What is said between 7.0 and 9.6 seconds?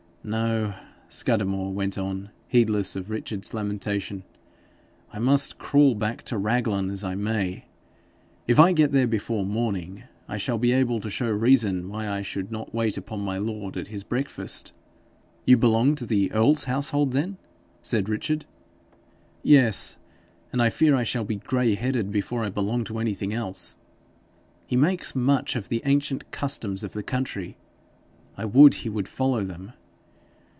I may. If I get there before the